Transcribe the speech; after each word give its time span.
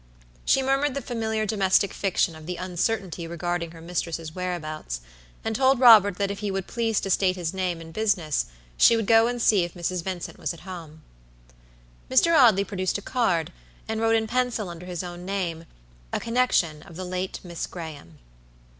She 0.45 0.63
murmured 0.63 0.95
the 0.95 0.99
familiar 1.03 1.45
domestic 1.45 1.93
fiction 1.93 2.35
of 2.35 2.47
the 2.47 2.55
uncertainty 2.55 3.27
regarding 3.27 3.69
her 3.69 3.81
mistress's 3.81 4.33
whereabouts; 4.33 5.01
and 5.45 5.55
told 5.55 5.79
Robert 5.79 6.17
that 6.17 6.31
if 6.31 6.39
he 6.39 6.49
would 6.49 6.65
please 6.65 6.99
to 7.01 7.11
state 7.11 7.35
his 7.35 7.53
name 7.53 7.79
and 7.79 7.93
business, 7.93 8.47
she 8.77 8.95
would 8.95 9.05
go 9.05 9.27
and 9.27 9.39
see 9.39 9.63
if 9.63 9.75
Mrs. 9.75 10.03
Vincent 10.03 10.39
was 10.39 10.55
at 10.55 10.61
home. 10.61 11.03
Mr. 12.09 12.35
Audley 12.35 12.63
produced 12.63 12.97
a 12.97 13.01
card, 13.03 13.53
and 13.87 14.01
wrote 14.01 14.15
in 14.15 14.25
pencil 14.25 14.69
under 14.69 14.87
his 14.87 15.03
own 15.03 15.23
name: 15.23 15.65
"a 16.11 16.19
connection 16.19 16.81
of 16.81 16.95
the 16.95 17.05
late 17.05 17.39
Miss 17.43 17.67
Graham." 17.67 18.17